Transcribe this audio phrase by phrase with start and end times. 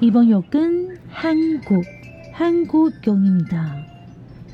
[0.00, 1.84] 이번 역은 한국,
[2.32, 3.86] 한국역입니다.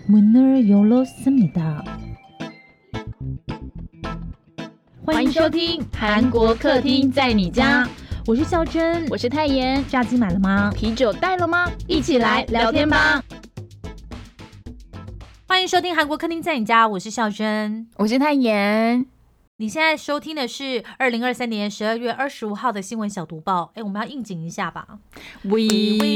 [0.08, 1.84] 문을 열었습니다.
[5.04, 7.88] 欢迎收听韩国客厅在你家，
[8.26, 9.84] 我是孝珍，我是泰妍。
[9.88, 10.72] 炸鸡买了吗？
[10.74, 11.70] 啤酒带了吗？
[11.86, 13.22] 一起来聊天吧。
[15.46, 19.06] 欢迎收听韩国客厅在你家，我是孝珍，我是泰妍。
[19.61, 23.71] 你现在收听的是二零二三年十二月二十五号的新闻小读报。
[23.75, 24.87] 哎，我们要应景一下吧。
[25.43, 25.59] We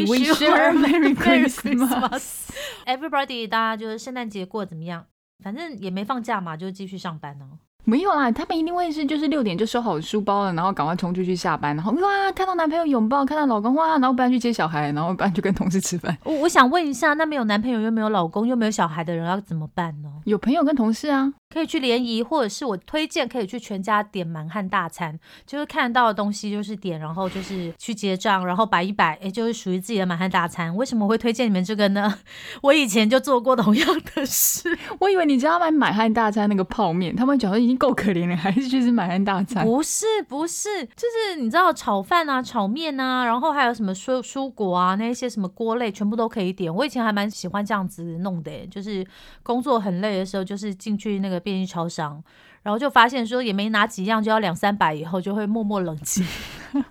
[0.07, 2.47] wish you a merry Christmas,
[2.87, 3.47] everybody！
[3.47, 5.05] 大家就是圣诞节过怎么样？
[5.43, 7.45] 反正也没放假嘛，就继续上班呢。
[7.83, 16.17] 没有啦，他们一定会是就是六点就收好书包了，然后赶快冲出去下班，然后哇看到男朋友拥抱，看到老公哇，然后不然去接小孩，然后不然就跟同事吃饭。
[16.23, 20.09] 我 我想问一下，那没有男朋友又没有老公又没有小孩的人要怎么办呢？
[20.25, 21.31] 有朋友跟同事啊。
[21.53, 30.75] 可以去联谊，或者是我推荐可以去全家点满汉大餐，就是看到的东西就是点，然后就是去结账，然后摆一摆，哎，就是属于自己的满汉大餐。
[30.75, 32.19] 为什么会推荐你们这个呢？
[32.61, 34.77] 我以前就做过同样的事。
[34.99, 39.65] 我以为你知道买满汉大餐那个泡面，他们觉得已经够可怜了，还是去吃满汉大餐？
[39.65, 46.73] 不是，不是，就是你知道炒饭啊、炒面啊，然后还有什么蔬蔬果啊，那些什么锅类全部都可以点。
[46.73, 49.05] 我以前还蛮喜欢这样子弄的，就是
[49.41, 51.34] 工作很累的时候，就是进去那个。
[51.39, 52.23] 便利超商，
[52.63, 56.25] 然后就发现说也没拿几样就要两三百，以后就会默默冷静，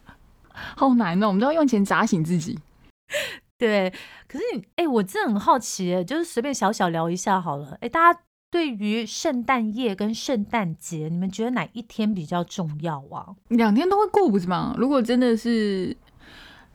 [0.76, 1.28] 好难哦！
[1.28, 2.58] 我们都要用钱砸醒自己。
[3.58, 3.92] 对，
[4.26, 7.78] 可是你哎，我真的很好奇，就是随便小小聊一下好了。
[7.80, 13.34] 哎，大家对于圣诞夜跟圣诞节，你们觉得哪一天比较重要啊？
[13.48, 14.74] 两天都会过不是吗？
[14.76, 15.96] 如果真的是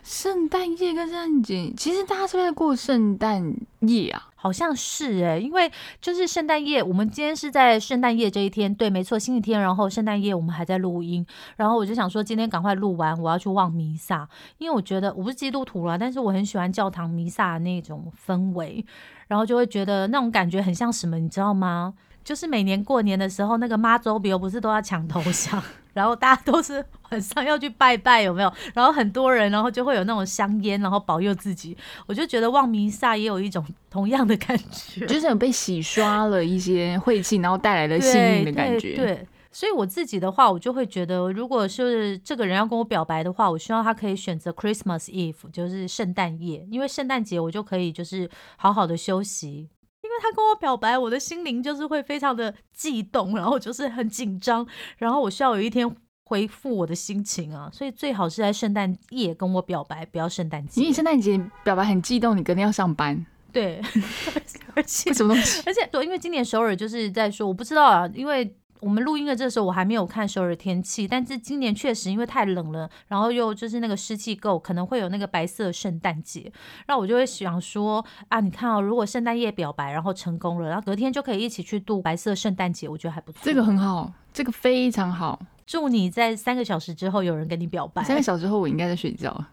[0.09, 4.29] 圣诞夜跟圣诞节，其实大家是不是在过圣诞夜啊？
[4.33, 5.71] 好像是哎，因为
[6.02, 11.23] 就是圣诞夜，我们今天是在圣诞夜这一天，对，没错，星期天，然后圣诞夜我们还在录音，
[11.57, 18.83] 然后我就想说今天赶快录完，我要去望弥撒，因为我觉得我不是基督徒了，但是我很喜欢教堂弥撒那种氛围，
[19.27, 21.93] 然后就会觉得那种感觉很像什么，你知道吗？
[22.23, 25.61] 就是每年过年的时候，那个妈祖比如不是都要抢头香，
[25.94, 28.54] 然后大家都是晚上要去拜拜，有没有？
[28.73, 31.76] 然后很多人，然后就会有那种香烟，然后保佑自己。
[32.05, 38.95] 我就觉得望弥撒也有一种同样的感觉， 就是有被洗刷了一些晦气，然后带来的幸运的感觉。
[38.95, 49.70] 对，所以我自己的话，我就会觉得，如果是这个人要跟我表白的话，我希望他可以选择 Christmas Eve，就是圣诞夜，因为圣诞节我就可以就是好好的休息。
[50.19, 55.89] 因为他跟我表白，我的心灵就是会非常的悸动，然后就是很紧张，然后我需要有一天
[56.25, 60.81] 回复我的心情啊，所以最好是在圣诞夜跟我表白，不要圣诞节。
[60.81, 63.25] 你圣诞节表白很激动，你隔天要上班。
[63.53, 63.81] 对，
[64.75, 65.63] 而且什么东西？
[65.65, 68.53] 而且对，因为今年首尔就是在说，我不知道啊，因为。
[68.81, 76.51] 我们录音的这时候，我还没有看首尔天气，但是今年确实因为太冷了，然后又就是那个湿气够，可能会有那个白色圣诞节。
[76.85, 83.39] 然后我就会想说啊，你看哦，如果圣诞夜表白然后成功了，然后隔天就可以一起去度白色圣诞节，我觉得还不错。
[83.43, 85.39] 这个很好，这个非常好。
[85.67, 88.03] 祝你在三个小时之后有人跟你表白。
[88.03, 89.45] 三个小时后我应该在睡觉，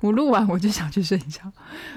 [0.00, 1.40] 我录完我就想去睡觉。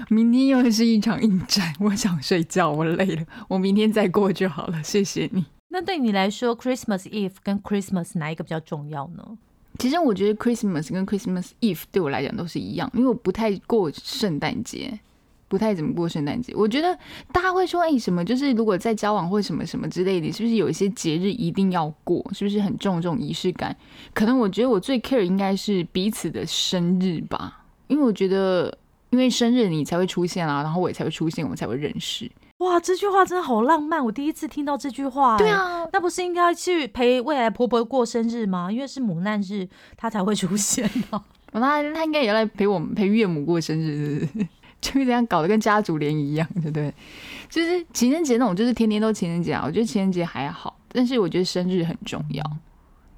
[0.08, 4.82] 明天又是一场硬战，我想睡觉，我累了，我明天再过就好了。
[4.82, 5.44] 谢谢你。
[5.72, 9.38] 那对你来说，Christmas Eve 跟 Christmas 哪一个比较重要呢？
[9.78, 14.98] 其实我觉得 Christmas 跟 Christmas Eve 对我来讲都是一样，因为我不太过圣诞节，
[15.46, 16.52] 不太怎么过圣诞节。
[16.56, 16.98] 我觉得
[17.32, 22.28] 大家会说，哎，什么就是如果在交往或什么什么之类的，是不是有一些节日一定要过？
[22.34, 23.74] 是不是很重这种仪式感？
[24.12, 28.76] 可能我觉得我最 care 应该是彼此的生日吧，因为我觉得
[29.10, 32.30] 因为生日你才会出现啊，然后我也才会出现，我们才会认识。
[32.60, 34.04] 哇，这句话真的好浪漫！
[34.04, 35.38] 我第一次听到这句话。
[35.38, 38.70] 对啊，那不是应该去陪未来婆婆过生日吗？
[38.70, 39.66] 因为是母难日，
[39.96, 41.22] 她才会出现呢。
[41.52, 44.28] 那她应该也来陪我们陪岳母过生日，
[44.80, 46.92] 就这样搞得跟家族联谊一样，对不对？
[47.48, 49.64] 就是情人节那种，就是天天都情人节啊。
[49.66, 52.44] 我觉得情人节还好，但是我觉得生日很重要，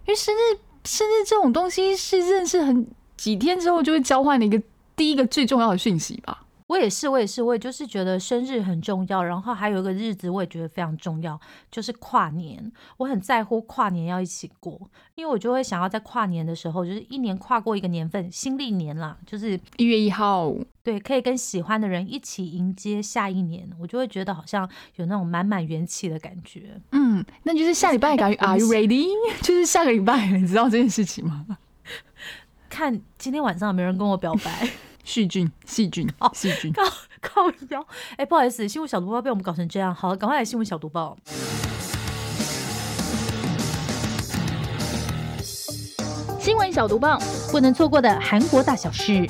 [0.06, 2.86] 因为生日生日这种东西是认识很
[3.16, 4.62] 几天之后就会交换的一个
[4.94, 6.44] 第一个最重要的讯息吧。
[6.72, 11.38] 我也是，我也是，我也就是觉得生日很重要，然后还有一个日子我也觉得非常重要，
[11.70, 12.72] 就是跨年。
[12.96, 20.50] 我很在乎跨年要一起过，因为我就会想要在跨年的时候，就是一年跨过一个年份，新历年啦，就是一月一号，
[20.82, 24.66] 对，可以跟喜欢的人一起迎接下一年，我就会觉得好像
[24.96, 26.80] 有那种满满元气的感觉。
[26.92, 29.08] 嗯，那就是下礼拜感觉 Are you ready？
[29.44, 31.58] 就是下个礼拜，你知道这件事情吗？
[32.70, 34.70] 看今天晚上有没有人跟我表白。
[35.04, 36.82] 细菌，细菌，细菌，靠
[37.20, 37.86] 靠腰！
[38.16, 41.16] 哎，不好意思，新闻小毒包被我们搞成这样，好，赶快来新闻小毒包。
[46.40, 47.18] 新闻小毒包，
[47.50, 49.28] 不能错过的韩国大小事。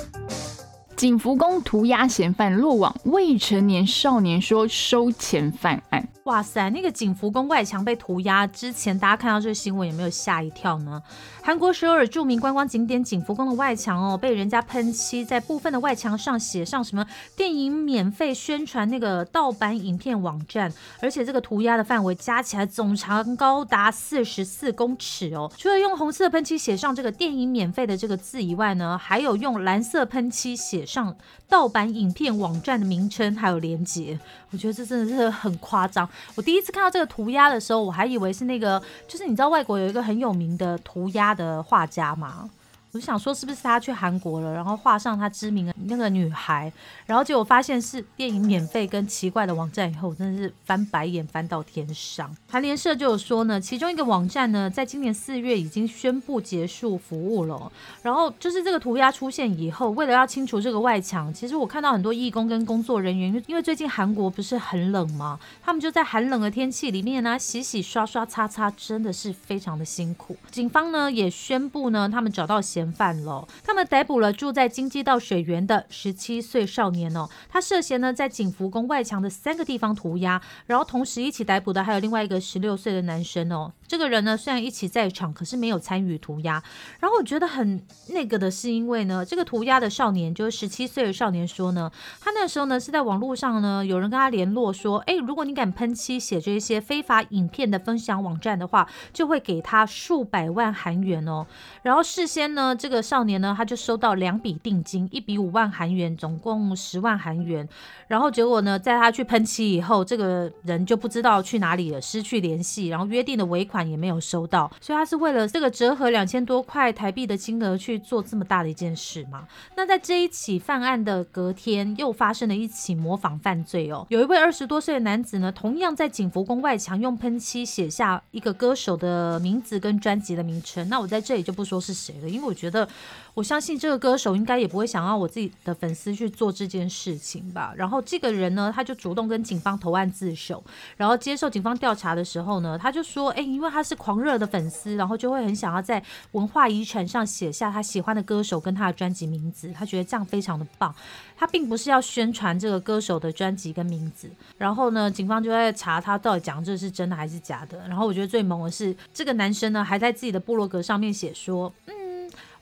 [0.97, 6.09] 景福宫涂鸦嫌犯落网，未成年少年说收钱犯案。
[6.25, 11.03] 哇塞，那个景福宫外墙被涂鸦之前，大家看到这个新闻有没有吓一跳呢？
[11.43, 17.05] 韩国首尔著名观光景点景福宫的外墙哦，被人家喷漆，在部分的外墙上写上什么
[17.35, 25.51] 电影免费宣传那个盗版影片网站，而且这个涂鸦的范围加起来总长高达四十四公尺哦。
[25.59, 31.17] 除了用红色喷漆写上这个电影免费的这个字以外呢，还有用蓝色喷漆写上
[31.49, 34.21] 盗版影片网站的名称还有连接。
[34.53, 36.09] 我觉得这真的是很夸张。
[36.35, 42.51] 我第一次看到这个涂鸦的时候，我还以为是那个，就是你知道外国有一个很有名的涂鸦的画家吗？
[42.95, 46.71] 我就想说，是不是他去韩国了，然后画上他知名的那个女孩，
[47.07, 52.31] 然后结果发现是电影免费跟奇怪的网站，以后真的是翻白眼翻到天上。
[52.51, 57.73] 韩联社就有说呢，其中一个网站呢，在今年四月已经宣布结束服务了。
[58.03, 65.41] 然后就是这个涂鸦出现以后，为了要清除这个外墙，其实我看到很多义工跟工作人员，因为最近韩国不是很冷吗？
[65.63, 70.37] 他们就在寒冷的天气里面呢，洗洗刷刷擦擦，真的是非常的辛苦。
[70.51, 72.82] 警方呢也宣布呢，他们找到嫌。
[72.83, 83.73] 嫌犯了，他们逮捕了住在京畿道水源的十七岁少年哦，他涉嫌呢在景福宫外墙的三个地方涂鸦，然后同时一起逮捕的还有另外一个十六岁的男生哦。
[83.87, 86.61] 这个人呢虽然一起在场，可是没有参与涂鸦。
[86.99, 101.47] 然后我觉得很那个的是，因为呢这个涂鸦的少年就是十七岁的少年说呢，他那时候呢是在网络上呢有人跟他联络说，哎，如果你敢喷漆写这些非法影片的分享网站的话，就会给他数百万韩元哦。
[101.83, 102.72] 然后事先呢。
[102.75, 107.69] 这个少年呢，他就收到两笔定金，一笔五万韩元，总共十万韩元。
[108.09, 114.71] 然后结果呢，在他去喷漆以后，这个人就不知道去哪里了，失去联系，然后约定的尾款也没有收到。
[114.81, 119.47] 所以他是为了这个折合两千多块台币的金额去做这么大的一件事吗？
[119.77, 124.07] 那在这一起犯案的隔天，又发生了一起模仿犯罪哦。
[124.09, 130.89] 有一位二十多岁的男子呢，同样在景福宫外墙用喷漆写下一个歌手的名字跟专辑的名称。
[130.89, 132.53] 那我在这里就不说是谁了，因为我。
[132.63, 132.89] 觉得，
[133.35, 137.75] 我相信这个歌手应该也不会想要我自己的粉丝去做这件事情吧。
[137.77, 140.63] 然后这个人呢，他就主动跟警方投案自首，
[140.97, 146.01] 然后接受警方调查的时候呢，他就说：“哎，因为他是狂热的粉丝，然后就会很想要在
[146.33, 150.95] 文化遗产上写下他喜欢的歌手跟他的专辑名字，他觉得这样非常的棒。
[151.37, 154.31] 他并不是要宣传这个歌手的专辑跟名字。
[154.57, 157.89] 然后呢，警方就在查他到底讲这是真的还是假的。
[157.89, 161.95] 然后我觉得最猛的是，这个男生呢，还在自己的部落格上面写说：嗯。”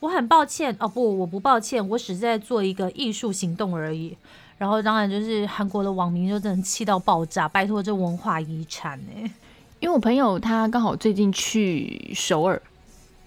[0.00, 4.17] 我很抱歉哦，不，我不抱歉，我只是在做一个艺术行动而已。
[4.56, 9.31] 然后当然就是韩国的网民就真的气到爆炸，拜托这文化遗产呢。
[9.79, 12.61] 因为我朋友他刚好最近去首尔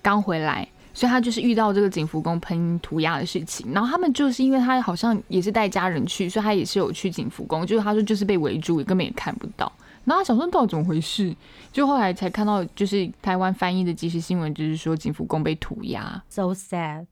[0.01, 3.71] 刚回来，所以他就是遇到这个景福宫喷涂鸦的事情。
[3.73, 9.71] 然后他们就是因为他好像也是带家人去，所以他也是有去景福宫，就是他说就是被围住，根本也看不到。
[10.05, 11.35] 然后想说到底怎么回事，
[11.71, 17.05] 就后来才看到，就是台湾翻译的即时新闻，就是说景福宫被涂鸦，so sad。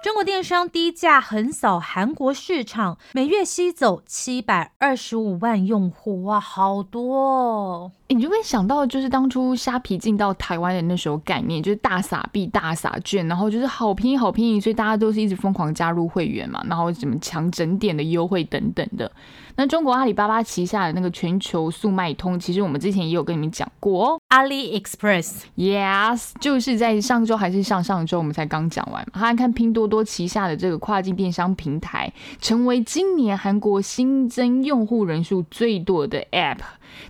[0.00, 7.92] 中国电商低价横扫韩国市场，每月吸走七百二十五万用户，哇，好多哦！
[8.06, 19.10] 你就会想到，就是当初虾皮进到台湾的那时候概念，就是大撒币、大撒券，然后就是好便宜、好便宜，所以大家都是一直疯狂加入会员嘛，然后什么抢整点的优惠等等的。
[19.60, 24.20] 那中国阿里巴巴旗下的那个全球速卖通，其实我们之前也有跟你们讲过哦。
[24.28, 29.18] Ali Express，Yes，就是在上周还是上上周我们才刚讲完嘛。
[29.20, 36.58] 看看拼多多旗下的这个跨境电商平台，成为今年韩国新增用户人数最多的 App。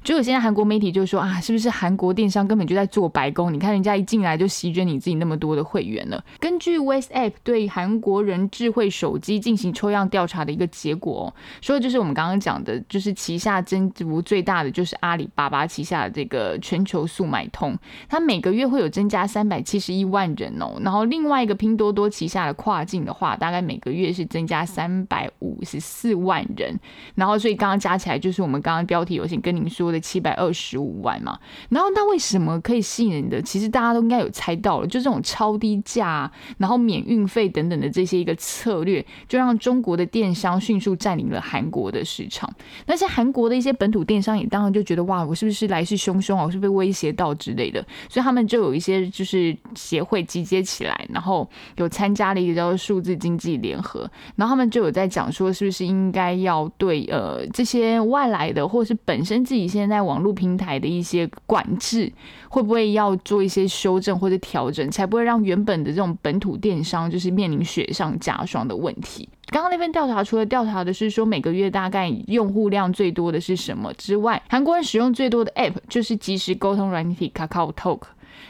[0.02, 3.52] 就有现在韩国媒体就说啊，是不是韩国电商根本就在做白工？
[3.52, 6.22] 你看人家一进来就席卷你自己那么多的会员了。
[6.38, 17.76] 根据 WhatsApp 对韩国人智慧手机进行抽样调查的一个结果，说的就是我们刚刚讲的，就是旗下增幅最大的就是阿里巴巴旗下的这个全球速买通，
[18.08, 20.78] 它每个月会有增加三百七十一万人哦。
[20.82, 26.78] 然后另外一个拼多多旗下的跨境的话，大概每个月是增加三百五十四万人。
[27.14, 29.88] 然后所以刚刚加起来就是我们刚刚标题有先跟您说。
[29.88, 31.38] 的七百二十五万嘛，
[31.70, 33.40] 然后那为什么可以吸引人的？
[33.40, 42.52] 其实大家都应该有猜到了，就这种超低价，然后免运费等等的这些一个策略，就让中国的电商迅速占领了韩国的市场。
[42.84, 54.00] 那些韩国的一些本土电商也当然就觉得哇，我是不是来势汹汹啊，我是被威胁到之类的，所以他们就有一些就是协会集结起来，然后有参加了一个叫做数字经济联合，
[54.36, 62.12] 然后他们就有在讲说，是不是应该要对呃这些外来的或者是本身自己现在网络平台的一些管制，
[62.48, 69.28] 会不会要做一些修正或者调整，才不会让原本的这种本土电商就是面临雪上加霜的问题。
[69.50, 78.02] 刚刚那边调查，除了调查的是说每个月大概用户量最多的是什么之外，韩国人使用最多的 App 就是即时沟通软体 Kakao Talk，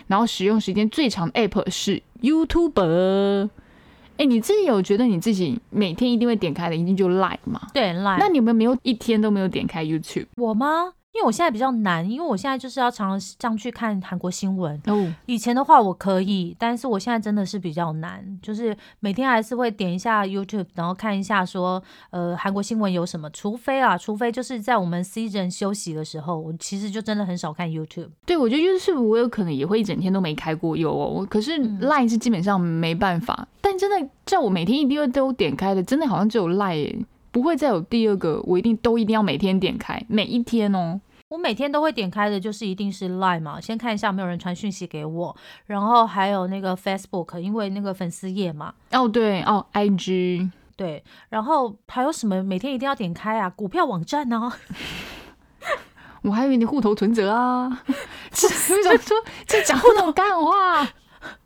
[0.08, 3.48] 然后使用时间最长的 App 是 YouTube。
[4.16, 7.60] 哎，你自己有觉得你自己每天一定会点开的，一定就 Line 吗？
[7.72, 8.16] 对，Line。
[8.18, 10.26] 那你们没有一天都没有点开 YouTube？
[10.34, 10.94] 我吗？
[11.14, 14.80] 因为我现在比较难，因为我现在就是要常常这样去看韩国新闻。
[14.86, 23.28] 哦，以前的话我可以，但是我现在真的是比较难，就是每天还是会点一下 YouTube，然后看一下说，呃，韩国新闻有什么。
[23.30, 28.10] 除非啊，除非就是在我们 season 休息的时候，我其实就真的很少看 YouTube。
[28.24, 33.48] 对，我觉得 YouTube 我有可能也会一整天都没开过有哦，可是 Line 是基本上没办法。
[33.60, 37.04] 但真的叫我每天一定会都点开的，真的好像只有 Line，
[37.38, 41.00] 不会再有第二个，我一定都一定要每天点开，每一天哦。
[41.28, 48.74] 我每天都会点开的，就是一定是 Line 嘛，先看一下没有人传讯息给我，然后还有那个 Facebook，因为那个粉丝页嘛。
[48.90, 53.48] 哦，对，哦，IG，对，然后还有什么每天一定要点开啊？
[53.48, 54.52] 股票网站呢？
[56.22, 57.82] 我还以为你户头存折啊，
[58.34, 58.48] 是
[58.82, 59.16] 想说
[59.46, 60.88] 在讲户头干话。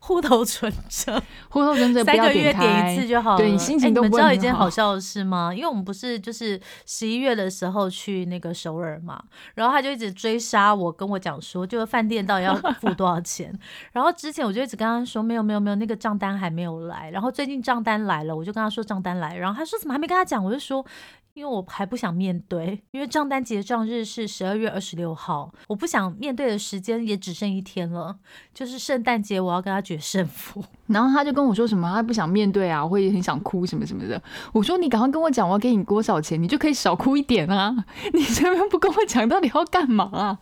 [0.04, 3.37] 户头存折，户头存折三个月点一次就好了。
[3.37, 5.54] 对你心情都不你们知道一件好笑的事吗？
[5.54, 9.23] 因为我们不是就是十一月的时候去那个首尔嘛，
[9.54, 13.56] 然后他就一直追杀我，跟我讲说，就是饭店到底要付多少钱。
[13.92, 17.09] 然后之前我就一直跟他说，没有没有没有，那个账单还没有来。
[17.12, 20.44] 然后最近账单来了，我就跟他说账单来，然后他说怎么还没跟他讲？
[20.44, 20.85] 我就说。
[21.34, 28.16] 因为我还不想面对，因为账单结账日是十二月二十六号，我不想面对的时间也只剩一天了，
[28.52, 30.62] 就是圣诞节我要跟他决胜负。
[30.88, 34.22] 然后他就跟我说什么，他不想面对啊，会很想哭什么什么的。
[34.52, 37.74] 我说你赶快跟我讲，我要给你多少钱，你就可以少哭一点啊。
[38.12, 40.38] 你这边不跟我讲，到底要干嘛啊？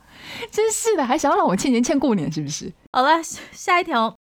[0.50, 2.73] 真是的，还想要让我欠钱欠过年是不是？
[2.92, 4.16] 好了，下一条。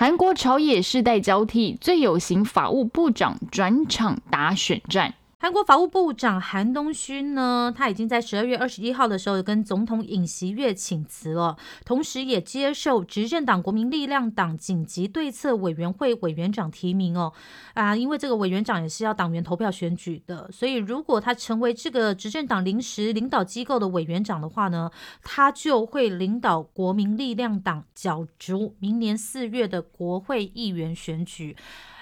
[0.00, 5.12] 韩国朝野世代交替，最有型法务部长转场打选战。
[5.40, 17.32] 韩国法务部长韩东勋呢，他已经在十二月二十一号的时候跟总统尹锡月请辞了，同时也接受执政党国民力量党紧急对策委员会委员长提名哦。
[17.74, 24.90] 啊，因为这个委员长也是要党员投票选举的，所以如果他成为这个执政党临时领导机构的委员长的话呢，
[25.22, 31.56] 他就会领导国民力量党角逐明年四月的国会议员选举。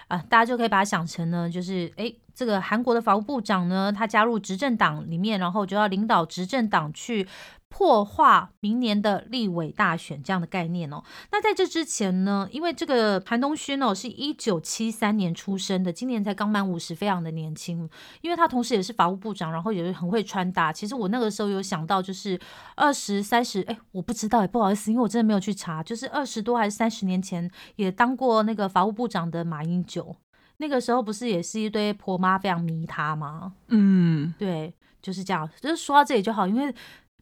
[0.08, 2.10] 啊，大家就可以把它想成呢，就是哎。
[2.36, 7.26] 这个韩国的法务部长呢，他加入执政党里面，然后就要领导执政党去
[7.68, 11.02] 破坏明年的立委大选这样的概念哦。
[11.32, 17.88] 那在这之前呢，因为这个韩东勋哦是一九七三年出生的，今年才刚满五十，非常的年轻。
[18.20, 20.70] 因为他同时也是法务部长，然后也很会穿搭。
[20.70, 22.38] 其实我那个时候有想到，就是
[22.76, 30.16] 二十三十，哎，我不知道，哎，不好意思，因为我真的没有去查，就是二十多还是三十年前也当过那个法务部长的马英九。
[30.58, 33.52] 那个时候不是也是一堆婆妈非常迷他吗？
[33.68, 34.72] 嗯，对，
[35.02, 35.48] 就是这样。
[35.60, 36.74] 就是说到这里就好，因为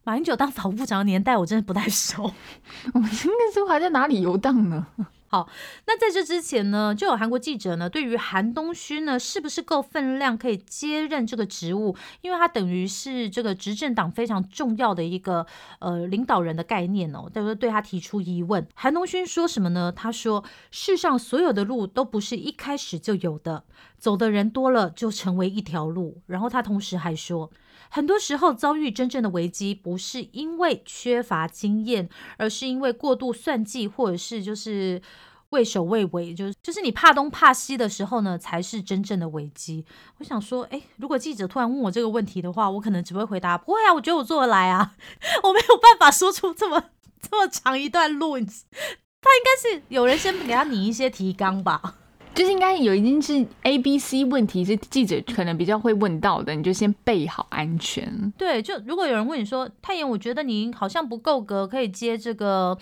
[0.04, 2.22] 马英九当法务部长的年代我真的不太熟。
[2.94, 4.86] 我们那时候还在哪里游荡呢？
[5.34, 5.48] 好，
[5.88, 11.96] 那在这之前呢，就有韩国记者呢，对于韩东勋呢，是不是够分量可以接任这个职务？
[12.20, 15.44] 因为他等于是这个执政党非常重要的一个
[15.80, 18.64] 呃领导人的概念哦，就是对他提出疑问。
[18.76, 19.90] 韩东勋说什么呢？
[19.90, 23.64] 他说：“世上所有的路都不是一开始就有的，
[23.98, 27.50] 走的人多了就成为一条路。”然后他同时还说，
[27.88, 35.02] 很多时候遭遇真正的危机，不是因为缺乏经验，而是因为过度算计，或者是就是。
[35.50, 39.84] 畏首畏尾，就是就是你怕东怕西的时候呢，才是真正的危机。
[40.18, 44.96] 我想说，哎，如果记者突然问我这个问题的话，我可能只会回答不会啊，我觉得我做得来啊，
[45.44, 46.82] 我没有办法说出这么
[47.22, 48.36] 这么长一段路。
[48.36, 51.98] 他应该是有人先给他拟一些提纲吧。
[52.34, 58.32] 就是应该有已经是 A、B、C 问题是记者可能比较会问到的，你就先备好安全。
[58.36, 62.76] 对，就如果有人问你说太妍，我觉得你好像不够格，可以接这个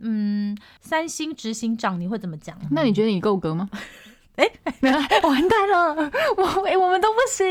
[0.00, 2.56] 嗯三星执行长，你会怎么讲？
[2.70, 3.68] 那你觉得你够格吗？
[4.36, 4.48] 哎，
[5.22, 7.46] 完蛋了， 我哎我们都不行。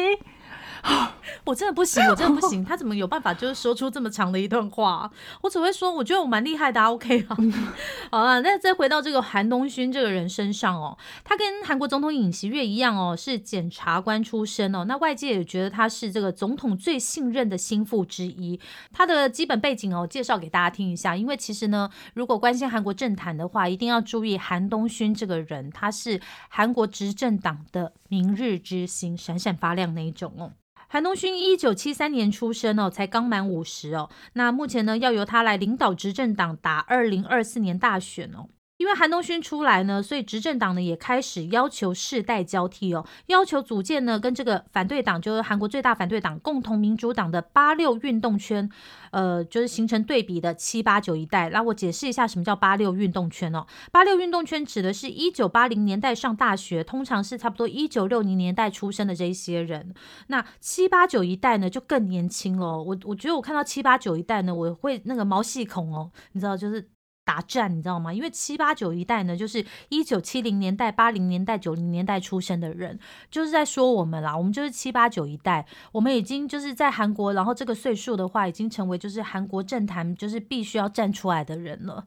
[1.43, 2.63] 我真的不行，我真的不行。
[2.63, 5.09] 他怎么有办法就是说出这么长的一段话？
[5.41, 7.37] 我只会说，我觉得我蛮厉害的，OK 啊。
[8.11, 14.85] 好了，那再回到这个韩东勋这个人身上哦，他跟韩国总统尹锡悦一样哦，是检察官出身哦。
[14.85, 18.59] 那外界也觉得他是这个总统最信任的心腹之一。
[18.91, 21.15] 他的基本背景哦，介绍给大家听一下。
[21.15, 30.51] 因为其实呢，如果关心韩国政坛的话，一定要注意韩东勋这个人，他是韩国执政党的明日之星，闪闪发亮那一种哦。
[30.89, 34.09] 韩东勋一九七三年出生哦，才刚满五十哦。
[34.33, 38.47] 那目前呢，要由他来领导执政党打二零二四年大选哦。
[38.77, 48.69] 因为韩东勋出来呢，所以执政党呢也开始要求世代交替哦，要求组建呢跟这个反对党，就是韩国最大反对党共同民主党的八六运动圈，
[49.11, 51.49] 呃，就是形成对比的七八九一代。
[51.49, 53.65] 那我解释一下什么叫八六运动圈哦。
[53.91, 59.93] 八六运动圈指的是一九八零年代上大学，通常是差不多一九六零年代出生的这一些人。
[60.27, 62.81] 那七八九一代呢就更年轻了。
[62.83, 66.87] 我我觉得我看到七八九一代呢，我会那个毛细孔哦，你知道就是。
[67.27, 68.13] 打战，你知道吗？
[68.13, 72.97] 因为七八九一代呢，就是一九七零年代、八零年代、九零年代出生的人，
[73.29, 74.37] 就是在说我们啦。
[74.37, 82.05] 我们就是七八九一代，我们已经就是在韩国，然后这个岁数的话，已经成为就是韩国政坛就是必须要站出来的人了。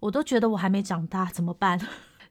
[0.00, 1.78] 我都觉得我还没长大，怎么办？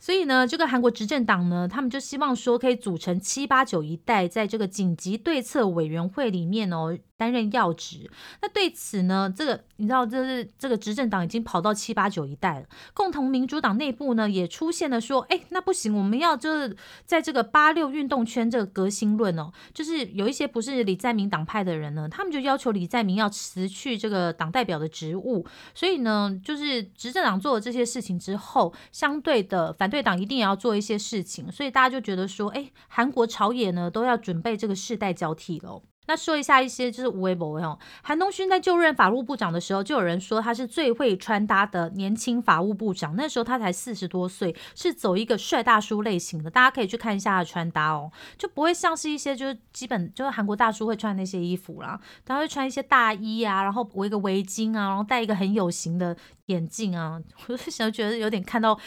[0.01, 6.98] 所以呢，这个韩国执政党呢，他们就希望说可以组成七八九一代，在这个紧急对策委员会里面哦。
[7.22, 8.10] 担任要职，
[8.41, 12.65] 那对此呢，这个你知道，这是这个执政党已经跑到七八九一代了。
[12.96, 25.46] 共同民主党内部呢，也出现了说，哎，那不行，我们要就是在这个八六运动圈这个革新论哦，就是有一些不是李在明党派的人呢，他们就要求李在明要辞去这个党代表的职务。
[25.75, 35.83] 所以呢，就是执政党做了这些事情之后，相对的反对党一定也要做一些事情，所以大家就觉得说，哎，韩国朝野呢都要准备这个世代交替了。
[36.07, 43.15] 那说一下一些就是微博哦，韩东勋在就任法务部长的时候，就有人说他是最会穿搭的年轻法务部长。
[43.15, 46.50] 那时候他才四十多岁，是走一个帅大叔类型的。
[46.50, 56.17] 大家可以去看一下他的穿搭哦，就不会像是一些就是基本就是韩国大叔会穿那些衣服啦，他会穿一些大衣啊，然后围个围巾啊，然后戴一个很有型的
[56.48, 58.77] 眼镜啊， 我就想觉得有点看到。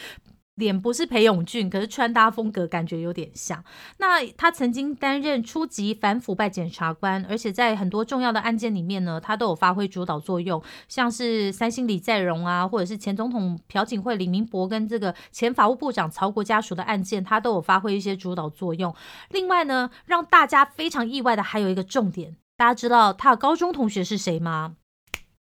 [0.55, 3.63] 脸不是裴勇俊，可是穿搭风格感觉有点像。
[3.97, 18.95] 那他曾经担任初级反腐败检察官，而且在很多重要的案件里面呢，他都有发挥主导作用，像是三星李在镕啊，或者是前总统朴槿惠、李明博跟这个前法务部长曹国家属的案件，他都有发挥一些主导作用。
[19.29, 24.77] 另外呢，让大家非常意外的还有一个重点，大家知道他的高中同学是谁吗？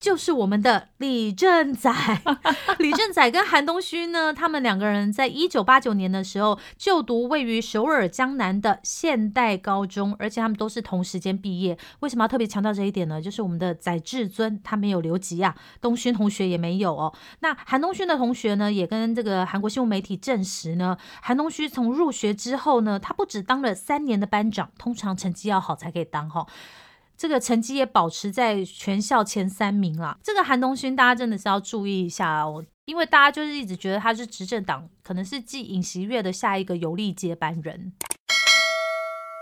[0.01, 2.23] 就是我们的李正宰，
[2.81, 11.77] 李正宰跟韩东勋呢，他们两个人在一九八九年的时候就读位于首尔江南的现代高中，而且他们都是同时间毕业。
[12.01, 13.21] 为什么要特别强调这一点呢？
[13.21, 17.13] 就是我们的宰至尊他没有留级啊，东勋同学也没有哦。
[17.41, 26.47] 那韩东勋的同学呢，也跟这个韩国新闻媒体证实呢，韩东勋从入学之后呢，他不止当了三年的班长，通常成绩要好才可以当哈。
[27.21, 30.17] 这个成绩也保持在全校前三名啦。
[30.23, 37.93] 这个韩东勋，大家真的是要注意一下哦，因为大家就是一直觉得他是执政党，可能是继尹锡悦的下一个有力接班人。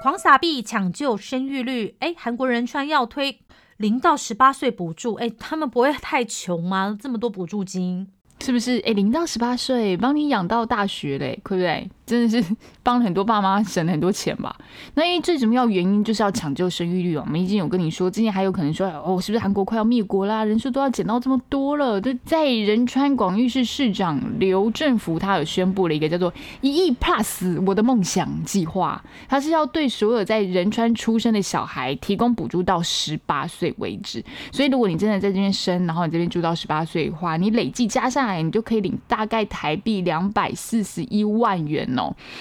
[0.03, 3.39] 狂撒币抢救生育率，哎，韩国人川要推
[3.77, 6.99] 零到十八岁补助，哎，他们不会太穷吗？
[7.01, 8.09] 这么多补助金，
[8.41, 8.83] 是不是？
[8.85, 11.89] 哎，零到十八岁帮你养到大学嘞，对不对？
[12.09, 14.57] 真的是帮很多爸妈省了很多钱吧？
[14.95, 17.23] 那因为最重要原因就是要抢救生育率哦。
[17.27, 20.43] 我们已经有跟你说，之前还有可能说哦，是不是韩国快要灭国啦？
[20.43, 22.01] 人数都要减到这么多了。
[22.01, 34.25] 就在仁川广域市市长刘政福，他有宣布了一个叫做一亿 Plus 我的梦想计划，他是要对所有在仁川出生的小孩提供补助到十八岁为止。
[34.51, 41.87] 所以如果你真的在这边生，然后你这边住到十八岁的话，你累计加上来，你就可以领大概台币两百四十一万元。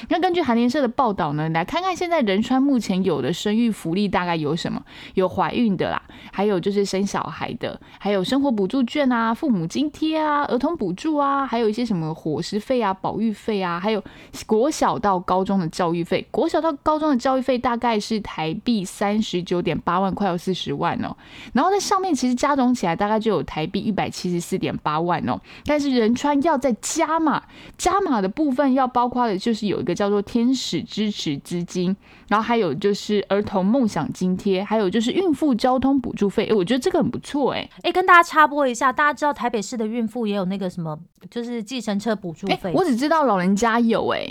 [0.09, 4.81] 那根据韩联社的报道呢，来看看现在仁川目前有的生育福利大概有什么？
[5.15, 14.03] 有怀孕的啦，还有就是生小孩的，还有生活补助券啊、父母津贴啊、儿童补助啊，还有一些什么伙食费啊、保育费啊，还有
[14.45, 16.27] 国小到高中的教育费。
[16.29, 21.15] 国小到高中的教育费大概是台币三十九点八万，快要四十万哦。
[21.53, 25.39] 然后在上面其实加总起来大概就有台币一百七十四点八万哦。
[25.65, 27.43] 但是仁川要再加码，
[27.77, 29.46] 加码的部分要包括的。
[29.47, 31.95] 就是有一个叫做天使支持资金，
[32.27, 36.47] 然后还有就是儿童梦想津贴，还有就是孕妇交通补助费。
[36.47, 40.99] 哎，我觉得这个很不错，哎哎，跟大家插播一下，大家知道台北市的孕妇也有那个什么，
[41.31, 42.73] 就是计程车补助费。
[42.75, 44.27] 我只知道老人家有，哎，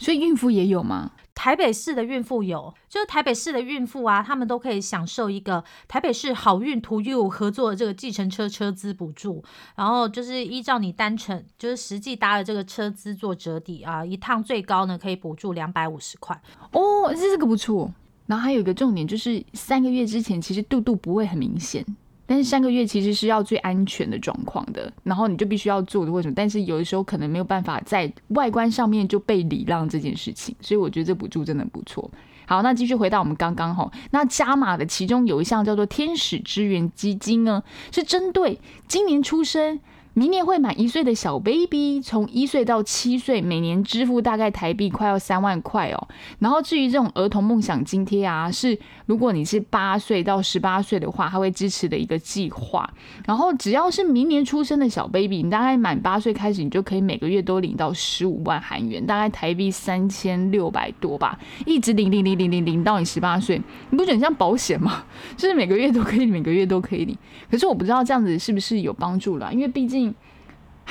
[0.00, 1.12] 所以孕妇也有吗？
[1.40, 9.42] 台北市的孕妇有，就是台北市的孕妇啊，他们都可以享受一个台北市好运 TOU 合作的这个计程车车资补助，
[9.74, 16.38] 然后就是依照你单程就是实际搭的这个车资做折抵啊，一趟最高呢可以补助两百五十块。
[16.72, 17.90] 哦，这这个不错。
[18.26, 21.82] 然后还有一个重点就是三个月之前其实肚肚不会很明显。
[22.30, 26.34] 但是三个月其实是要最安全的状况的，然后你就必须要做的为什么？
[26.36, 32.08] 但是有的时候可能没有办法在外观上面就被礼让这件事情，所以我觉得这补助真的不错。
[32.46, 39.80] 好，那继续回到我们刚刚哈，那加码的其中有一项叫做天使支援基金呢，是针对今年出生。
[40.12, 46.08] 明年会满一岁的小 baby，从一岁到七岁，每年支付大概台币快要三万块哦。
[46.40, 48.76] 然后至于这种儿童梦想津贴啊，是
[49.10, 52.88] 如果你是八岁到十八岁的话，他会支持的一个计划。
[53.26, 63.60] 然后只要是明年出生的小 baby，你大概满八岁开始，你就可以每个月都领到十五万韩元，大概台币三千六百多吧，一直领领领领领领到你十八岁。
[63.90, 65.02] 你不觉得像保险吗？
[65.36, 67.18] 就是每个月都可以，每个月都可以领。
[67.50, 70.14] 可是我不知道这样子是不是有帮助了，因为毕竟。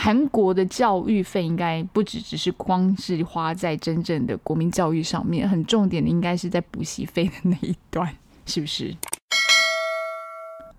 [0.01, 8.15] 韩国的教育费应该不只只是光是花在真正的国民教育上面，很重点的应该是在补习费的那一段，
[8.47, 8.95] 是不是？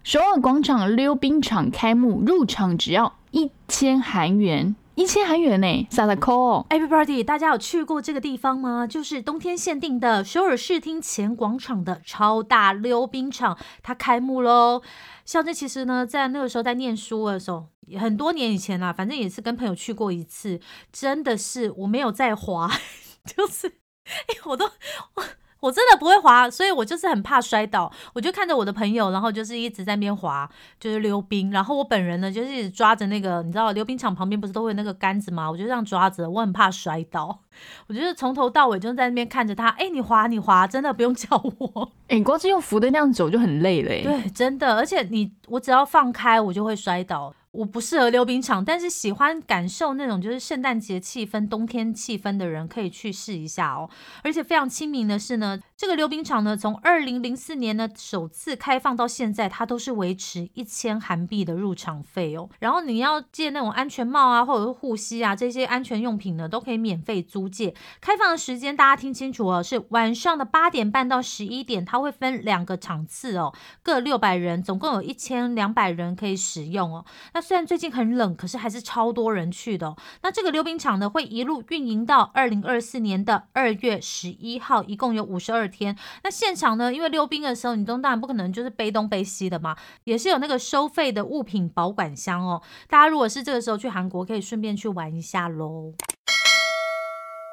[0.03, 5.87] 首尔广场溜冰场开幕，入场只要一千韩元，一千韩元呢？
[5.91, 8.87] 萨萨扣！Everybody，大家有去过这个地方吗？
[8.87, 14.83] 就是冬天限定的首尔市厅前广场的超大溜冰场，它开幕喽！
[15.25, 17.67] 像这其实呢，在那个时候在念书的时候。
[17.99, 20.61] 很多年以前啦，反正也是跟朋友去过一次，
[20.93, 22.71] 真的是我没有在滑，
[23.27, 23.67] 就是
[24.05, 25.25] 哎，我都我
[25.61, 27.93] 我真的不会滑，所以我就是很怕摔倒。
[28.15, 31.51] 我就看着我的朋友，然后就是一直在那边滑，就是溜冰。
[31.51, 35.51] 然后我本人呢，就是一直抓着那个，你知道溜冰场旁边不是都会那个杆子吗？
[35.51, 37.39] 我就这样抓着，我很怕摔倒。
[37.89, 41.93] 我就是从头到尾就在那边看着他，哎，你滑你滑，真的不用 叫我。
[42.09, 43.89] 哎，光是用扶的那样走就很累了。
[43.89, 47.35] 对，真的，而且你我只要放开，我就会摔倒。
[47.53, 53.91] 我不适合溜冰场，但是喜欢感受那种就是圣诞节气氛、冬天气氛的人可以去试一下哦。
[54.23, 62.49] 而且非常亲民的是呢，这个溜冰场呢，从二零零四年呢首次开放到现在，它都是维持一千韩币的入场费哦。
[62.61, 67.75] 然后你要借那种安全帽啊，或者是护膝啊这些安全用品呢，都可以免费租借。
[68.01, 77.05] 开放的时间大家听清楚哦，是晚上的八点半到十一点，它会分两个场次哦，各六百人，总共有一千两百人可以使用哦。
[77.35, 79.97] 那虽然最近很冷，可是还是超多人去的。
[80.23, 85.97] 那这个溜冰场呢，会一路运营到二零二四年的二月十一号，一共有五十二天。
[86.23, 92.63] 那现场呢，因为溜冰的时候，你都当然不可能就是背东背西的嘛，也是有那个收费的物品保管箱哦。
[92.89, 95.95] 大家如果是这个时候去韩国，可以顺便去玩一下喽。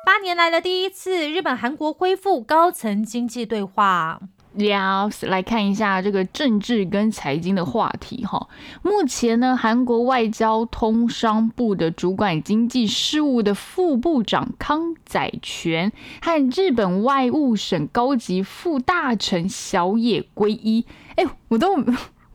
[0.05, 4.21] 八年来的第一次，日本韩国恢复高层经济对话。
[5.27, 8.47] 来看一下这个政治跟财经的话题哈。
[8.81, 15.91] 目前呢，韩国外交通商部的主管经济事务的副部长康载权
[16.21, 21.75] 和日本外务省高级副大臣小野圭一，哎，我都。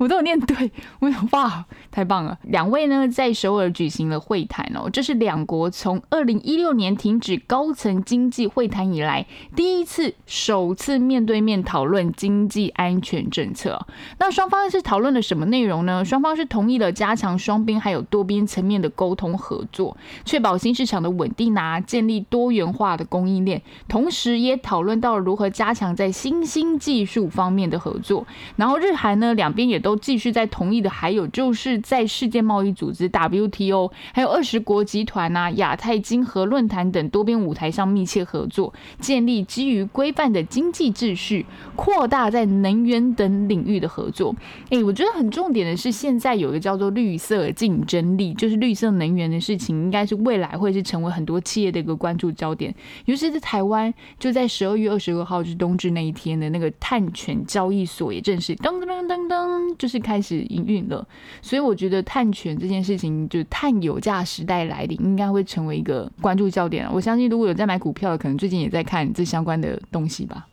[0.02, 2.36] 我都有念对，我有哇，太棒了！
[2.42, 13.86] 两位呢在首尔举行了会谈哦，这是两国从二零一六年停止高层经济会谈以来第一次首次面对面讨论经济安全政策。
[14.18, 16.04] 那双方是讨论了什么内容呢？
[16.04, 28.26] 双方是同意了加强双边还有多边层面的沟通合作，确保新市场的稳定啊，建立多元化的供应链，同时也讨论到了如何加强在新兴技术方面的合作。
[28.56, 29.91] 然后日韩呢两边也都。
[29.96, 44.34] 继续在同意的还有就是在世界贸易组织 WTO，还有二十国集团啊、亚太经合论坛等多边舞台上密切合作，建立基于规范的经济秩序，扩大在能源等领域的合作。
[44.70, 52.74] 诶，我觉得很重点的是，现在有个叫做绿色竞争力，就是绿色能源的事情，应该是未来会是成为很多企业的一个关注焦点。
[53.04, 59.71] 尤其是台湾，就在十二月二十二号，就是冬至那一天的那个碳权交易所也正式噔噔噔噔噔。
[59.78, 61.06] 就是开始营运了，
[61.40, 66.88] 所以我觉得碳权这件事情，就是碳有价时代来临，应该会成为一个关注焦点。
[66.92, 70.46] 我相信如果有在买股票的，可能最近也在看这相关的东西吧。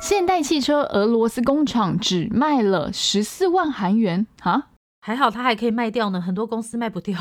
[0.00, 4.68] 现代汽车俄罗斯工厂只卖了十四万韩元啊！
[5.00, 7.18] 还好它还可以卖掉呢，很多公司卖不掉。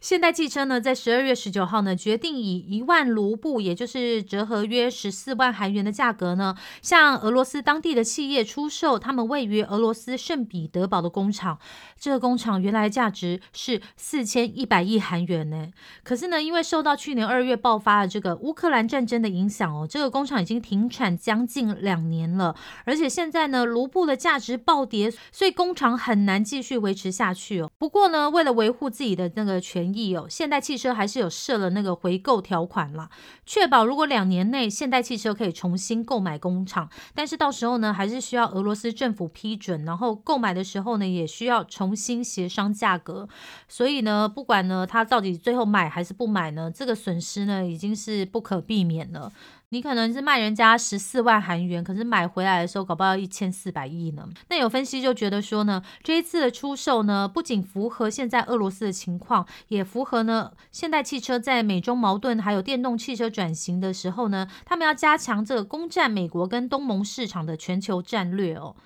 [0.00, 11.58] 现代汽车呢，在十二月十九号呢，决定以一万卢布，也就是折合约十四万韩元的价格呢，向俄罗斯当地的企业出售他们位于俄罗斯圣彼得堡的工厂。
[11.98, 15.68] 这个工厂原来价值是四千一百亿韩元呢，
[16.02, 22.54] 可是呢，因为受到去年二月爆发的这个乌克兰战争的影响哦，这个工厂已经停产将近两年了，
[22.84, 27.70] 而且现在呢，卢布的价值暴跌，所以工厂很难继续维持下去哦。
[27.78, 29.61] 不过呢，为了维护自己的那个。
[29.62, 33.08] 权益哦，现代汽车还是有设了那个回购条款啦，
[33.46, 43.28] 确保如果两年内现代汽车可以重新购买工厂，但是到时候呢，还是需要俄罗斯政府批准，然后购买的时候呢，也需要重新协商价格。
[43.68, 49.32] 所以呢，不管呢他到底最后买还是不买呢，这个损失呢已经是不可避免了。
[49.72, 54.28] 你可能是卖人家十四万韩元，可是买回来的时候搞不到一千四百亿呢。
[54.50, 68.76] 那有分析就觉得说呢，这一次的出售呢，不仅符合现在俄罗斯的情况，也符合呢现代汽车在美中矛盾还有电动汽车转型的时候呢，他们要加强这个攻占美国跟东盟市场的全球战略哦。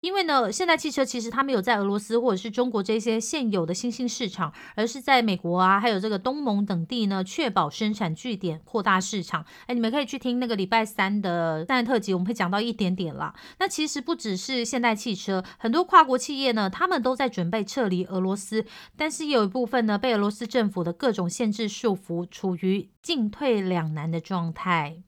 [0.00, 9.44] 因为呢，现代汽车其实它没有在俄罗斯或者是中国这些现有的新兴市场，而是在美国啊，还有这个东盟等地呢，确保生产据点，扩大市场。
[9.66, 13.34] 哎，你们可以去听那个礼拜三的三特辑，我们会讲到一点点啦。
[13.58, 18.64] 那其实不只是现代汽车，很多跨国企业呢，他们都在准备撤离俄罗斯，
[18.96, 25.02] 但是有一部分呢，被俄罗斯政府的各种限制束缚，处于进退两难的状态。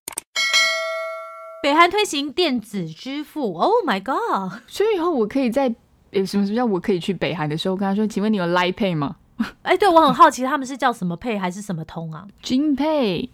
[1.62, 4.60] 北韩推行电子支付，Oh my god！
[4.66, 5.72] 所以以后我可以在
[6.10, 9.16] 有什么什么叫我可以去北韩的时候跟他说，请问你有 Line Pay 吗？
[9.62, 13.28] 哎，对我很好奇，他们是叫什么 Pay 还是什么通啊？Jin Pay，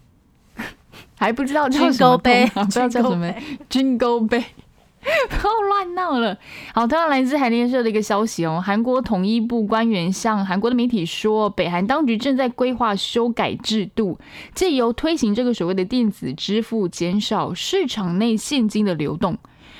[1.17, 3.33] 还不知道叫什么通，不知道叫什么
[3.71, 4.45] Jingle Pay。
[5.31, 6.37] 不要乱闹了。
[6.75, 14.19] 好，同样来自海联社的一个消息哦，韩国统一部官员向韩国的媒体说，北韩当局正在规划修改制度，
[14.55, 19.39] 借由推行这个所谓的电子支付，减少市场内现金的流动。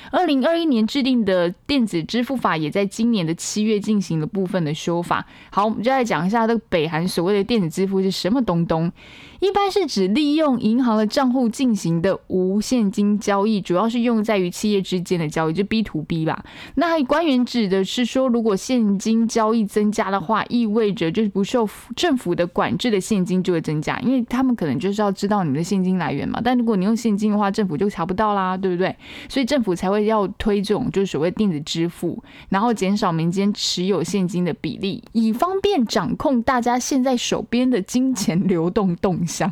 [0.09, 5.25] 二零二一年制定的电子支付法也在今年的七月进行了部分的修法。
[5.51, 8.89] 好，我们就来讲一下这个北韩所谓的电子支付是什么东东。
[9.39, 16.43] 一般是指利用银行的账户进行的无现金交易，主要是用在于企业之间的交易，就 B to B 吧。
[16.75, 26.41] 那官员指的是说，如果现金交易增加的话，意味着就是不受政府的管制的现金就会增加，因为他们可能就是要知道你们的现金来源嘛。
[26.43, 28.95] 但如果你用现金的话，政府就查不到啦，对不对？
[29.29, 39.26] 所以政府才会要推这种就是所谓电子支付，然后减少民间持有现金的比例，以方便掌控大家现在手边的金钱流动动。
[39.27, 39.51] 想，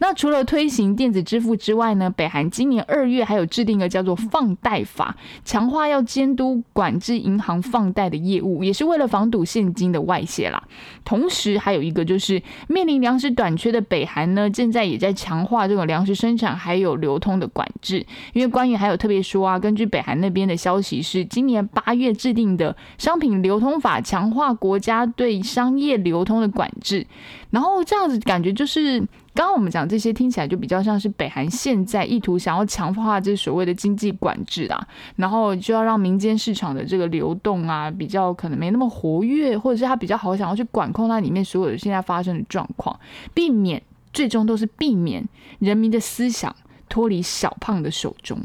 [0.00, 10.62] 那除了推行电子支付之外呢，北韩今年二月还有制定一个叫做放贷法，强化要监督管制银行放贷的业务，也是为了防堵现金的外泄啦。
[11.04, 18.04] 同时还有一个就是面临粮食短缺的北韩呢，现在也在强化这种粮食生产还有流通的管制。
[18.32, 27.06] 因为官员还有特别说啊，根据北韩那边的消息是，今年八月制定的商品流通法，强化国家对商业流通的管制。
[27.50, 42.98] 然后这样子感觉就是，刚刚我们讲这些听起来就比较像是北韩现在意图想要强化这所谓的经济管制啊，然后就要让民间市场的这个流动啊比较可能没那么活跃，或者是他比较好想要去管控它里面所有的现在发生的状况，
[43.32, 45.26] 避免最终都是避免
[45.60, 46.54] 人民的思想
[46.90, 48.38] 脱离小胖的手中。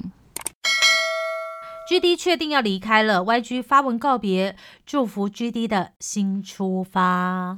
[1.90, 7.58] G D 确定要离开了，Y G 发文告别，祝福 G D 的新出发。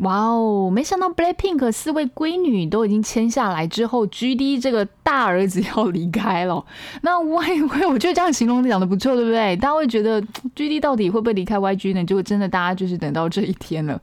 [0.00, 0.70] 哇哦！
[0.70, 6.64] 没想到 Blackpink 四位闺女都已经签下来之后，GD 这个大儿子要离开了。
[7.02, 9.56] 那 Y Y，我觉得这样形容讲的不错，对不对？
[9.56, 10.22] 大家会觉得
[10.54, 12.04] GD 到底会不会离开 YG 呢？
[12.04, 14.00] 结果真的，大家就是等到这一天了。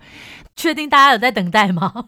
[0.55, 2.05] 确定大家有在等待吗？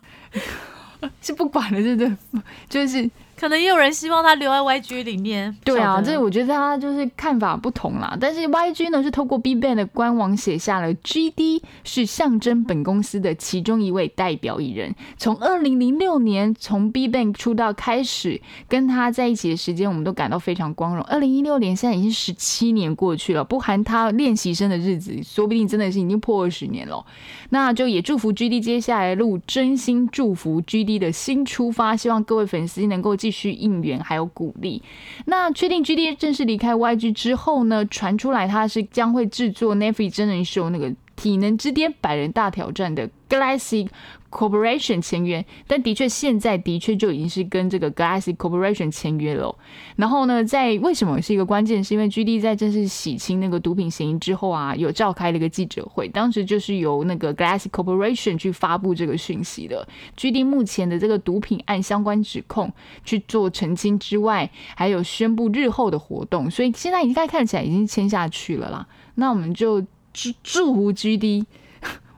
[1.21, 2.41] 是不管了，对不对？
[2.69, 3.09] 就是。
[3.39, 5.55] 可能也有人希望他留在 YG 里面。
[5.63, 8.17] 对啊，这我觉得他就是看法不同啦。
[8.19, 14.95] 但是 YG 呢是透过 BigBang 的官网写下了 GD 是象征本公司的其中一位代表艺人。
[15.17, 21.03] 从二零零六年从 BigBang 出道开始，跟他在一起的时间，我们都感到非常光荣。
[21.03, 27.05] 二零一六年现在已经十七年过去了，不含他练习生的日子，说不定真的是已经破二十年了。
[27.51, 33.15] 那就也祝福 GD 接下来路，真心祝福 GD 的新出发，希望各位粉丝能够。
[33.27, 34.81] 继续应援还有鼓励。
[35.25, 37.83] 那确定 GD 正式离开 YG 之后呢？
[37.87, 43.89] 传出来他是将会制作 Navi 真人秀那个体能之巅百人大挑战的 Galaxy
[44.29, 49.53] Corporation 签约，但的确现在的确就已经是跟这个 Galaxy Corporation 签约了。
[49.95, 51.83] 然后呢，在为什么是一个关键？
[51.83, 59.87] 是因为 GD 在正式洗清那个毒品嫌疑之后啊，有召开了一个记者会，当时就是由那个 Galaxy Corporation 去发布这个讯息的。
[60.15, 62.71] GD 目前的这个毒品案相关指控
[63.03, 68.87] 去做澄清之外，还有宣布日后的活动，所以现在应该看起来已经签下去了啦。
[69.15, 69.83] 那我们就
[70.17, 71.45] 祝祝福 GD，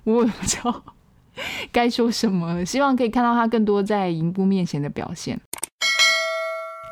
[0.05, 0.83] 我也不知道
[1.69, 5.37] 该说什么，希望可以看到他更多在荧幕面前的表现。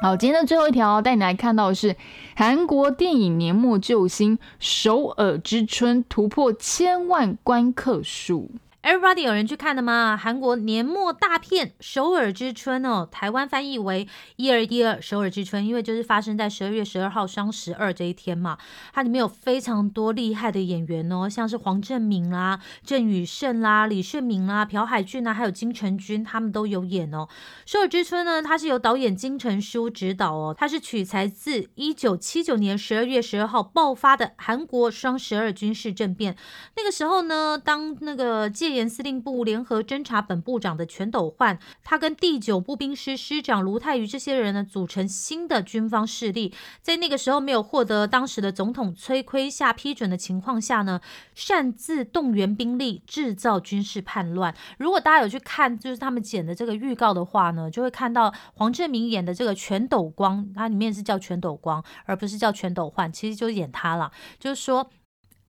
[0.02, 1.96] 好，今天的最后一条带你来看到的是
[2.36, 8.52] 韩国电影年末救星《首尔之春》突破千万观客数。
[8.84, 10.16] Everybody 有人去看的吗？
[10.16, 18.58] 韩国年末大片《首尔之春》哦，台湾翻译为“一二一二首尔之春”，因为就是发生在十二月十二号双十二这一天嘛。
[18.94, 27.28] 它里面有非常多厉害的演员哦，像是黄正明啦、郑宇盛啦、李炫明啦、朴海俊啊，还有金城君，他们都有演哦。
[27.66, 36.38] 《首尔之春》呢，它是由导演金城书执导哦，它是取材自一九七九年十二月十二号爆发的韩国双十二军事政变。
[36.78, 46.54] 那个时候呢，当那个戒严司令部联合侦察本部长的全斗焕，他跟第九步兵师师长卢泰愚这些人呢，组成新的军方势力。
[46.82, 51.02] 在那个时候没有获得当时的总统崔圭夏批准的情况下呢，
[51.34, 54.56] 擅自动员兵力，制造军事叛乱。
[54.78, 64.90] 如果大家有去看，就是他们剪的这个预告的话呢，就会看到黄正明演的这个全斗光，它里面是叫全斗光，而不是叫全斗焕，其实就演他了，就是说。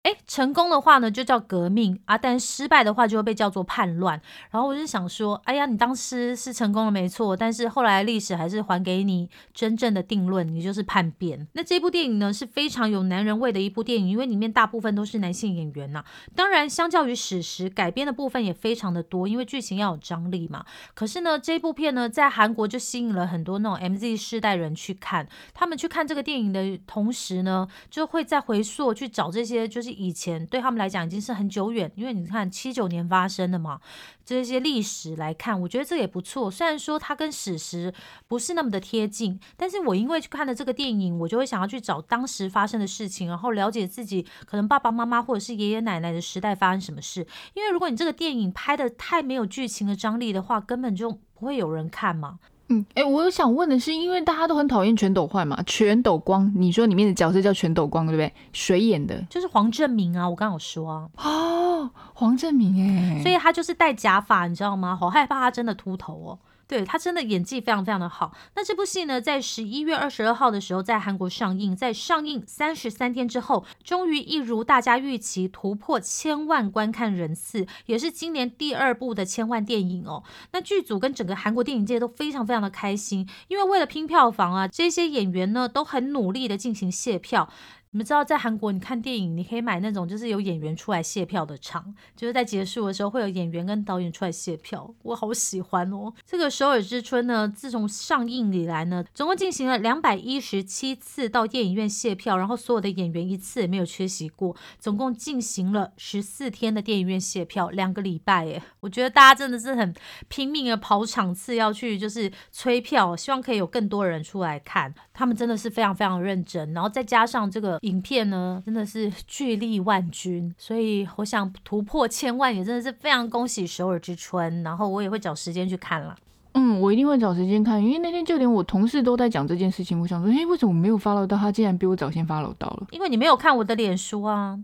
[0.02, 4.18] 哎，成功的话呢，就叫革命啊；但失败的话，就会被叫做叛乱。
[4.50, 11.46] 然后我就想说，哎呀，你当时是成功了没错，但是后来历史还是还给你真正的定论，你就是叛变。
[11.52, 16.02] 那这部电影呢，是非常有男人味的一部电影，因为里面大部分都是男性演员呐、
[16.34, 20.64] 当然，相较于史实改编的部分也非常的多，因为剧情要有张力嘛。
[20.94, 25.28] 可是呢，这部片呢，在韩国就吸引了很多那种 MZ 世代人去看。
[25.52, 33.80] 他们去看这个电影的同时呢，就会再回溯去找这些，就是以前对他们来讲已经是很久远，因为你看七九年发生的嘛，
[34.24, 36.50] 这些历史来看，我觉得这也不错。
[36.50, 37.92] 虽然说它跟史实
[38.28, 47.26] 不是那么的贴近，但是我因为去看了这个电影，我就会想要去找当时发生的事情，然后了解自己可能爸爸妈妈或者是爷爷奶奶的时代发生什么事。
[47.54, 52.38] 因为如果你这个电影拍的太没有剧情的张力的话，根本就不会有人看嘛。
[52.72, 58.32] 嗯，哎，我有想问的是，因为大家都很讨厌全斗焕嘛，全斗光，你说里面的角色叫全斗光，对不对？
[58.52, 59.20] 谁演的？
[59.28, 64.96] 就是黄正明啊，我刚刚有说啊，哦，黄正明哎，所以他就是戴假发，你知道吗？
[64.96, 66.38] 好害怕他真的秃头哦。
[66.70, 68.32] 对他真的演技非常非常的好。
[68.54, 80.22] 那这部戏呢，在十一月二十二号的时候在韩国上映，在上映三十三天之后，终于一如大家预期，突破千万观看人次，也是今年第二部的千万电影哦。
[80.52, 87.48] 那剧组跟整个韩国电影界都非常非常的开心，因为为了拼票房啊，这些演员呢都很努力的进行卸票。
[87.92, 96.12] 你们知道，在韩国你看电影，你可以买那种就是有演员出来卸票的场，就是在结束的时候会有演员跟导演出来卸票，我好喜欢哦。
[96.24, 108.62] 这个《首尔之春》呢，自从上映以来呢，总共进行了两百一十七次到电影院卸票，然后所有的演员一次也没有缺席过，总共进行了十四天的电影院卸票，两个礼拜耶。
[108.78, 109.92] 我觉得大家真的是很
[110.28, 117.79] 拼命的跑场次要去就是催票，希望可以有更多人出来看，他们真的是非常非常认真，然后再加上这个。
[117.80, 126.14] 影片呢，真的是巨力万钧，所以我想突破千万也真的是非常恭喜首尔之春，然后我也会找时间去看了。
[126.52, 131.36] 嗯，我一定会找时间看，因为那天就连我同事都在讲这件事情，我想说，哎，为什么我没有 follow 到？
[131.36, 134.58] 他竟然比我早先 follow 到了，因为你没有看我的脸书啊，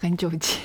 [0.00, 0.60] 很久以前。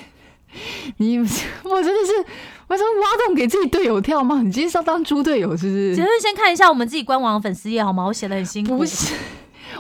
[0.97, 2.25] 你我真的是，
[2.67, 4.41] 我说挖洞给自己队友跳吗？
[4.41, 5.95] 你今天是要当猪队友是不是？
[5.95, 8.05] 只是先看一下我们自己官网粉丝页好吗？
[8.05, 8.77] 我写的很辛苦。
[8.77, 9.13] 不是。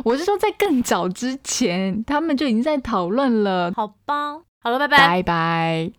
[0.03, 3.71] 我是说，在更早之前，他们就已经在讨论了。
[3.75, 5.91] 好吧，好了，拜拜，拜拜。